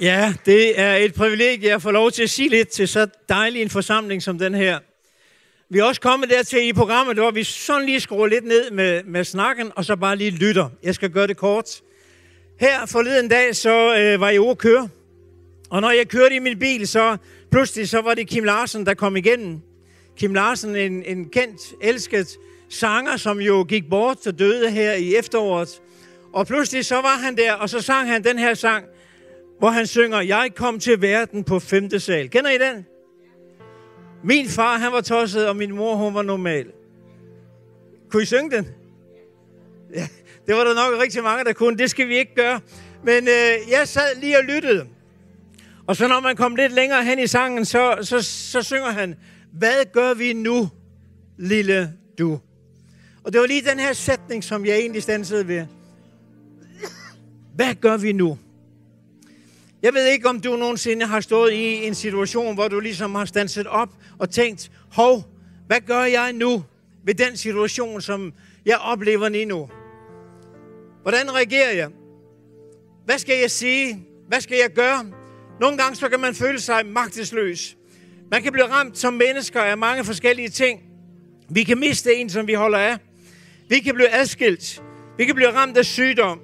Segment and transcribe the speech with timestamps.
[0.00, 3.62] Ja, det er et privilegie at få lov til at sige lidt til så dejlig
[3.62, 4.78] en forsamling som den her.
[5.70, 9.04] Vi er også kommet dertil i programmet, hvor vi sådan lige skruer lidt ned med,
[9.04, 10.68] med snakken, og så bare lige lytter.
[10.82, 11.80] Jeg skal gøre det kort.
[12.60, 14.88] Her forleden dag, så øh, var jeg ude at køre.
[15.70, 17.16] Og når jeg kørte i min bil, så
[17.50, 19.60] pludselig så var det Kim Larsen, der kom igennem.
[20.16, 22.36] Kim Larsen, en, en kendt, elsket
[22.68, 25.82] sanger, som jo gik bort og døde her i efteråret.
[26.32, 28.84] Og pludselig så var han der, og så sang han den her sang,
[29.58, 32.30] hvor han synger, jeg kom til verden på femte sal.
[32.30, 32.86] Kender I den?
[34.24, 36.66] Min far, han var tosset, og min mor, hun var normal.
[38.10, 38.68] Kunne I synge den?
[39.94, 40.08] Ja,
[40.46, 41.78] det var der nok rigtig mange, der kunne.
[41.78, 42.60] Det skal vi ikke gøre.
[43.04, 44.86] Men øh, jeg sad lige og lyttede.
[45.86, 49.16] Og så når man kom lidt længere hen i sangen, så, så, så synger han,
[49.52, 50.68] hvad gør vi nu,
[51.38, 52.40] lille du?
[53.24, 55.66] Og det var lige den her sætning, som jeg egentlig stansede ved.
[57.54, 58.38] Hvad gør vi nu?
[59.82, 63.24] Jeg ved ikke, om du nogensinde har stået i en situation, hvor du ligesom har
[63.24, 65.24] standset op og tænkt, hov,
[65.66, 66.64] hvad gør jeg nu
[67.04, 68.32] ved den situation, som
[68.66, 69.68] jeg oplever lige nu?
[71.02, 71.88] Hvordan reagerer jeg?
[73.04, 74.06] Hvad skal jeg sige?
[74.28, 75.06] Hvad skal jeg gøre?
[75.60, 77.76] Nogle gange så kan man føle sig magtesløs.
[78.30, 80.80] Man kan blive ramt som mennesker af mange forskellige ting.
[81.50, 82.96] Vi kan miste en, som vi holder af.
[83.68, 84.82] Vi kan blive adskilt.
[85.18, 86.40] Vi kan blive ramt af sygdom,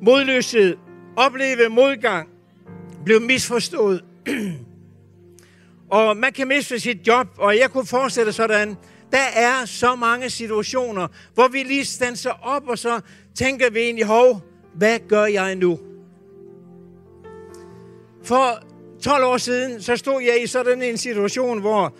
[0.00, 0.76] modløshed,
[1.16, 2.28] opleve modgang,
[3.04, 4.04] blev misforstået.
[5.90, 8.76] og man kan miste sit job, og jeg kunne forestille sådan,
[9.12, 13.00] der er så mange situationer, hvor vi lige stanser op, og så
[13.34, 14.40] tænker vi egentlig, hov,
[14.74, 15.78] hvad gør jeg nu?
[18.24, 18.62] For
[19.02, 21.96] 12 år siden, så stod jeg i sådan en situation, hvor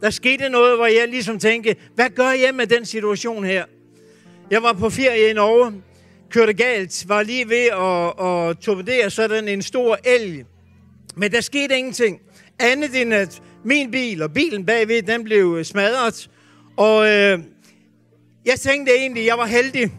[0.00, 3.64] der skete noget, hvor jeg ligesom tænkte, hvad gør jeg med den situation her?
[4.50, 5.82] Jeg var på ferie i Norge,
[6.30, 10.44] kørte galt, var lige ved at, at torpedere sådan en stor elg.
[11.16, 12.20] Men der skete ingenting.
[12.58, 16.30] Andet end at min bil og bilen bagved, den blev smadret.
[16.76, 17.38] Og øh,
[18.46, 19.92] jeg tænkte egentlig, jeg var heldig.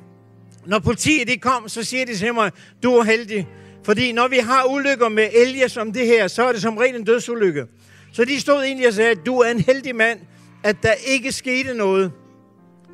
[0.65, 2.51] Når politiet de kom, så siger de til mig,
[2.83, 3.47] du er heldig.
[3.83, 6.95] Fordi når vi har ulykker med elge som det her, så er det som regel
[6.95, 7.65] en dødsulykke.
[8.13, 10.19] Så de stod egentlig og sagde, at du er en heldig mand,
[10.63, 12.11] at der ikke skete noget.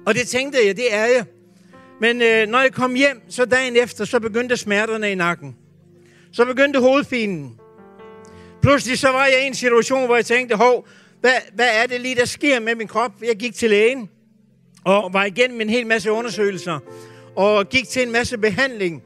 [0.06, 1.26] Og det tænkte jeg, det er jeg.
[2.02, 5.56] Men øh, når jeg kom hjem, så dagen efter, så begyndte smerterne i nakken.
[6.32, 7.56] Så begyndte hovedfinen.
[8.62, 10.88] Pludselig så var jeg i en situation, hvor jeg tænkte, hov,
[11.22, 13.12] hvad, hvad er det lige, der sker med min krop?
[13.24, 14.10] Jeg gik til lægen,
[14.84, 16.80] og var igennem en hel masse undersøgelser,
[17.36, 19.04] og gik til en masse behandling,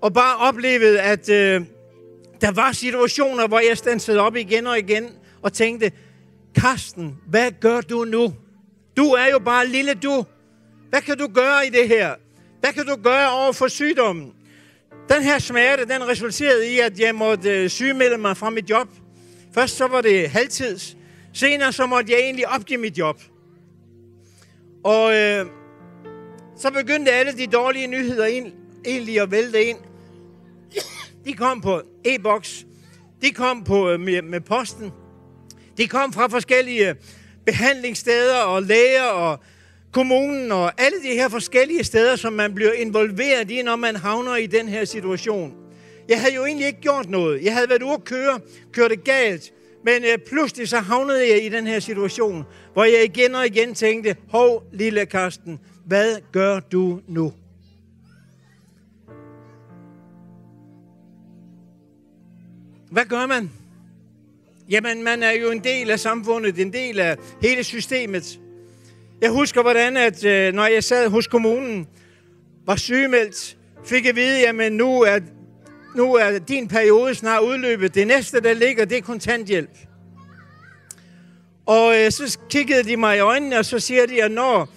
[0.00, 1.60] og bare oplevede, at øh,
[2.40, 5.08] der var situationer, hvor jeg stansede op igen og igen,
[5.42, 5.92] og tænkte,
[6.54, 8.34] Karsten, hvad gør du nu?
[8.96, 10.24] Du er jo bare lille du.
[10.90, 12.14] Hvad kan du gøre i det her?
[12.60, 14.32] Hvad kan du gøre over for sygdommen?
[15.08, 18.88] Den her smerte, den resulterede i, at jeg måtte øh, sygemelde mig fra mit job.
[19.54, 20.96] Først så var det halvtids.
[21.32, 23.22] Senere så måtte jeg egentlig opgive mit job.
[24.84, 25.46] Og øh,
[26.56, 28.52] så begyndte alle de dårlige nyheder ind,
[28.86, 29.78] egentlig at vælte ind.
[31.24, 32.66] De kom på e-boks.
[33.22, 34.92] De kom på, øh, med, med posten.
[35.76, 36.94] De kom fra forskellige øh,
[37.46, 39.38] behandlingssteder og læger og
[39.92, 44.36] kommunen og alle de her forskellige steder, som man bliver involveret i, når man havner
[44.36, 45.54] i den her situation.
[46.08, 47.44] Jeg havde jo egentlig ikke gjort noget.
[47.44, 48.40] Jeg havde været ude at køre,
[48.72, 49.52] kørte galt,
[49.84, 53.74] men øh, pludselig så havnede jeg i den her situation, hvor jeg igen og igen
[53.74, 57.32] tænkte, hov, lille Karsten, hvad gør du nu?
[62.90, 63.50] Hvad gør man?
[64.70, 68.40] Jamen, man er jo en del af samfundet, en del af hele systemet.
[69.20, 71.86] Jeg husker, hvordan at, øh, når jeg sad hos kommunen,
[72.66, 75.18] var sygemeldt, fik jeg at vide, jamen nu er,
[75.96, 77.94] nu er din periode snart udløbet.
[77.94, 79.70] Det næste, der ligger, det er kontanthjælp.
[81.66, 84.68] Og øh, så kiggede de mig i øjnene, og så siger de, at når,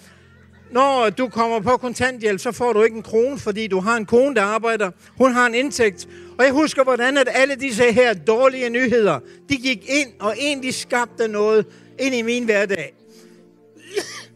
[0.70, 4.06] når du kommer på kontanthjælp, så får du ikke en krone, fordi du har en
[4.06, 4.90] kone, der arbejder.
[5.18, 6.08] Hun har en indtægt.
[6.38, 9.18] Og jeg husker, hvordan at alle disse her dårlige nyheder,
[9.48, 11.66] de gik ind og egentlig skabte noget
[11.98, 13.01] ind i min hverdag.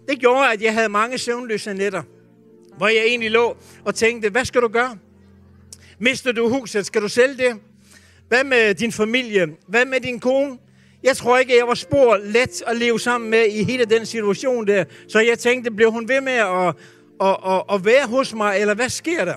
[0.08, 2.03] Det gjorde, at jeg havde mange søvnløse nætter,
[2.76, 4.99] hvor jeg egentlig lå og tænkte, hvad skal du gøre?
[5.99, 6.87] Mister du huset?
[6.87, 7.56] Skal du sælge det?
[8.29, 9.47] Hvad med din familie?
[9.69, 10.58] Hvad med din kone?
[11.03, 14.67] Jeg tror ikke, jeg var spor let at leve sammen med i hele den situation
[14.67, 14.85] der.
[15.08, 16.75] Så jeg tænkte, blev hun ved med at,
[17.20, 19.35] at, at, at være hos mig, eller hvad sker der?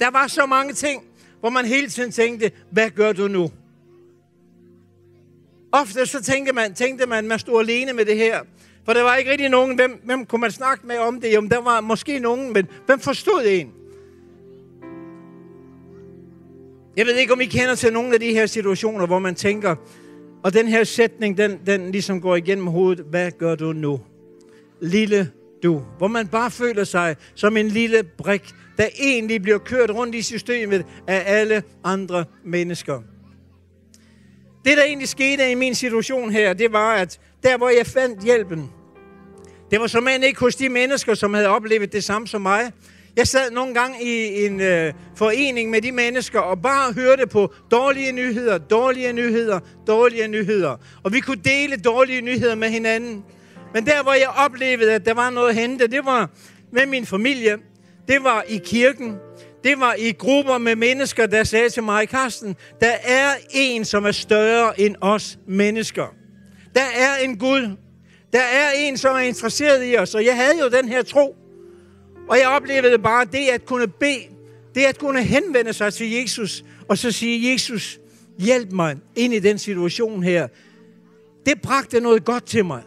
[0.00, 1.04] Der var så mange ting,
[1.40, 3.50] hvor man hele tiden tænkte, hvad gør du nu?
[5.72, 8.40] Ofte så tænkte man, tænkte man, man stod alene med det her.
[8.86, 11.34] For der var ikke rigtig nogen, hvem, hvem kunne man snakke med om det?
[11.34, 13.72] Jo, der var måske nogen, men hvem forstod en?
[16.96, 19.76] Jeg ved ikke, om I kender til nogle af de her situationer, hvor man tænker,
[20.42, 23.04] og den her sætning, den, den ligesom går igennem hovedet.
[23.10, 24.00] Hvad gør du nu?
[24.80, 25.30] Lille
[25.62, 25.82] du.
[25.98, 30.22] Hvor man bare føler sig som en lille brik, der egentlig bliver kørt rundt i
[30.22, 33.02] systemet af alle andre mennesker.
[34.64, 38.24] Det, der egentlig skete i min situation her, det var, at der, hvor jeg fandt
[38.24, 38.70] hjælpen,
[39.70, 42.72] det var som ikke hos de mennesker, som havde oplevet det samme som mig.
[43.16, 47.54] Jeg sad nogle gange i en øh, forening med de mennesker og bare hørte på
[47.70, 50.76] dårlige nyheder, dårlige nyheder, dårlige nyheder.
[51.02, 53.24] Og vi kunne dele dårlige nyheder med hinanden.
[53.74, 56.30] Men der, hvor jeg oplevede, at der var noget at hente, det var
[56.72, 57.58] med min familie.
[58.08, 59.16] Det var i kirken.
[59.64, 64.04] Det var i grupper med mennesker, der sagde til mig, Karsten, der er en, som
[64.04, 66.14] er større end os mennesker.
[66.74, 67.76] Der er en Gud.
[68.36, 70.14] Der er en, som er interesseret i os.
[70.14, 71.36] Og jeg havde jo den her tro.
[72.28, 74.22] Og jeg oplevede bare det at kunne bede,
[74.74, 78.00] det at kunne henvende sig til Jesus, og så sige, Jesus,
[78.38, 80.48] hjælp mig ind i den situation her.
[81.46, 82.82] Det bragte noget godt til mig.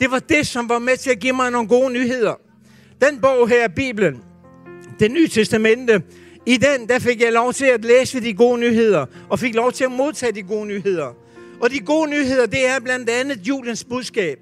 [0.00, 2.34] Det var det, som var med til at give mig nogle gode nyheder.
[3.00, 4.22] Den bog her, Bibelen,
[4.98, 6.02] det nye testamente,
[6.46, 9.72] i den, der fik jeg lov til at læse de gode nyheder, og fik lov
[9.72, 11.16] til at modtage de gode nyheder.
[11.60, 14.38] Og de gode nyheder, det er blandt andet julens budskab.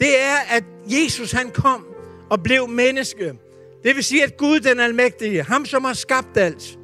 [0.00, 1.86] Det er, at Jesus han kom
[2.30, 3.34] og blev menneske.
[3.84, 6.78] Det vil sige, at Gud den almægtige, ham som har skabt alt,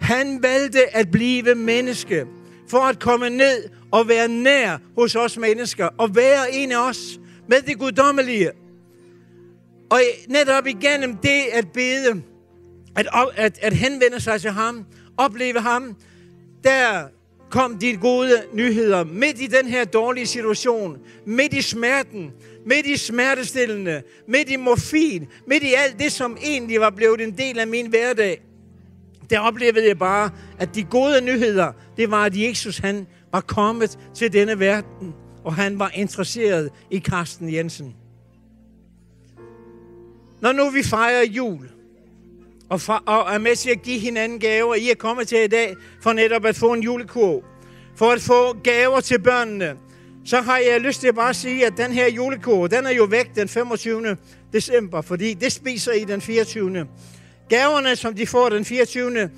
[0.00, 2.26] han valgte at blive menneske
[2.68, 7.20] for at komme ned og være nær hos os mennesker og være en af os
[7.48, 8.50] med det guddommelige.
[9.90, 12.22] Og netop igennem det at bede,
[12.96, 14.86] at, at, at henvende sig til ham,
[15.16, 15.96] opleve ham,
[16.64, 17.08] der
[17.54, 22.32] kom de gode nyheder midt i den her dårlige situation, midt i smerten,
[22.66, 27.38] midt i smertestillende, midt i morfin, midt i alt det, som egentlig var blevet en
[27.38, 28.42] del af min hverdag.
[29.30, 33.98] Der oplevede jeg bare, at de gode nyheder, det var, at Jesus han var kommet
[34.14, 35.14] til denne verden,
[35.44, 37.94] og han var interesseret i Karsten Jensen.
[40.40, 41.70] Når nu vi fejrer jul,
[42.74, 45.46] og, fra, og er med til at give hinanden gaver, I er kommet til i
[45.46, 47.44] dag for netop at få en julekurv,
[47.96, 49.76] for at få gaver til børnene,
[50.24, 53.04] så har jeg lyst til at bare sige, at den her julekurv, den er jo
[53.04, 54.16] væk den 25.
[54.52, 56.86] december, fordi det spiser I den 24.
[57.48, 59.30] Gaverne, som de får den 24.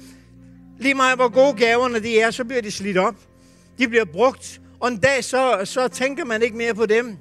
[0.78, 3.14] Lige meget hvor gode gaverne de er, så bliver de slidt op.
[3.78, 7.16] De bliver brugt, og en dag så, så tænker man ikke mere på dem.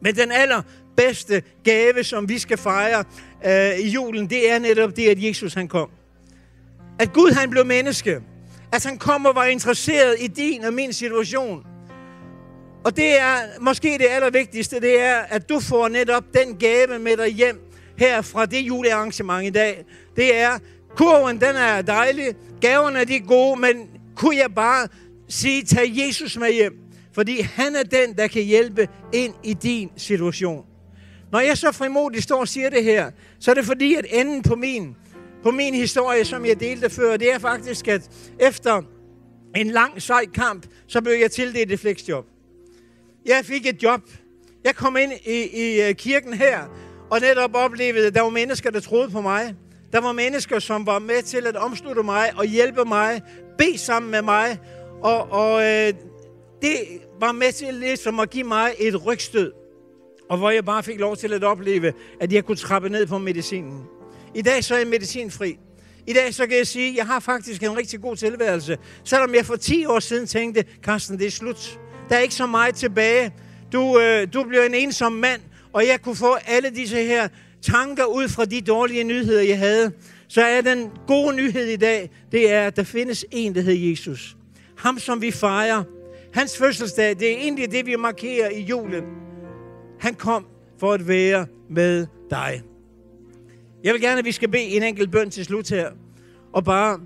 [0.00, 0.62] Men den aller
[1.00, 3.04] allerbedste gave, som vi skal fejre
[3.46, 5.90] øh, i julen, det er netop det, at Jesus han kom.
[6.98, 8.20] At Gud han blev menneske.
[8.72, 11.66] At han kom og var interesseret i din og min situation.
[12.84, 17.16] Og det er måske det allervigtigste, det er, at du får netop den gave med
[17.16, 17.60] dig hjem
[17.96, 19.84] her fra det julearrangement i dag.
[20.16, 20.58] Det er,
[20.96, 24.88] kurven den er dejlig, gaverne er de gode, men kunne jeg bare
[25.28, 26.72] sige, tag Jesus med hjem.
[27.12, 30.69] Fordi han er den, der kan hjælpe ind i din situation.
[31.32, 33.10] Når jeg så frimodigt står og siger det her,
[33.40, 34.96] så er det fordi, at enden på min,
[35.42, 38.10] på min historie, som jeg delte før, det er faktisk, at
[38.40, 38.82] efter
[39.56, 42.26] en lang, sej kamp, så blev jeg tildelt et flexjob.
[43.26, 44.00] Jeg fik et job.
[44.64, 46.58] Jeg kom ind i, i øh, kirken her,
[47.10, 49.54] og netop oplevede, at der var mennesker, der troede på mig.
[49.92, 53.22] Der var mennesker, som var med til at omslutte mig og hjælpe mig,
[53.58, 54.58] bede sammen med mig.
[55.02, 55.94] Og, og øh,
[56.62, 56.76] det
[57.20, 59.59] var med til ligesom at give mig et rygstød.
[60.30, 63.18] Og hvor jeg bare fik lov til at opleve, at jeg kunne trappe ned på
[63.18, 63.82] medicinen.
[64.34, 65.58] I dag så er jeg medicinfri.
[66.06, 68.78] I dag så kan jeg sige, at jeg har faktisk en rigtig god tilværelse.
[69.04, 71.80] Selvom jeg for 10 år siden tænkte, Carsten, det er slut.
[72.08, 73.32] Der er ikke så meget tilbage.
[73.72, 75.40] Du, øh, du bliver en ensom mand,
[75.72, 77.28] og jeg kunne få alle disse her
[77.62, 79.92] tanker ud fra de dårlige nyheder, jeg havde.
[80.28, 83.90] Så er den gode nyhed i dag, det er, at der findes en, der hedder
[83.90, 84.36] Jesus.
[84.76, 85.82] Ham, som vi fejrer.
[86.34, 89.29] Hans fødselsdag, det er egentlig det, vi markerer i julen.
[90.00, 90.46] Han kom
[90.78, 92.62] for at være med dig.
[93.84, 95.90] Jeg vil gerne, at vi skal bede en enkelt bøn til slut her.
[96.52, 97.00] Og bare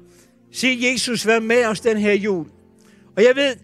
[0.53, 2.47] sige, Jesus, vær med os den her jul.
[3.17, 3.57] Og jeg ved,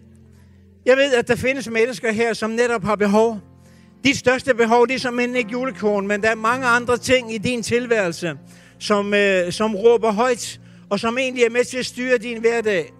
[0.85, 3.39] jeg ved, at der findes mennesker her, som netop har behov.
[4.03, 7.37] Dit største behov, det er som ikke julekorn, men der er mange andre ting i
[7.37, 8.37] din tilværelse,
[8.79, 10.59] som, øh, som råber højt,
[10.89, 12.93] og som egentlig er med til at styre din hverdag.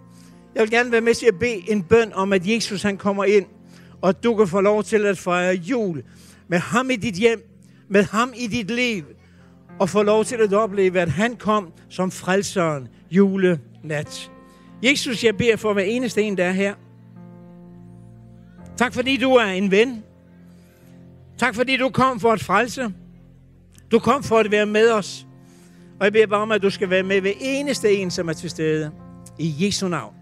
[0.54, 3.24] Jeg vil gerne være med til at bede en bøn om, at Jesus han kommer
[3.24, 3.46] ind,
[4.02, 6.02] og du kan få lov til at fejre jul
[6.48, 9.04] med ham i dit hjem, med ham i dit liv,
[9.78, 14.30] og få lov til at opleve, at han kom som frelseren julenat.
[14.82, 16.74] Jesus, jeg beder for hver eneste en, der er her.
[18.76, 20.04] Tak fordi du er en ven.
[21.38, 22.92] Tak fordi du kom for at frelse.
[23.90, 25.26] Du kom for at være med os.
[26.00, 28.32] Og jeg beder bare om, at du skal være med ved eneste en, som er
[28.32, 28.90] til stede.
[29.38, 30.21] I Jesu navn.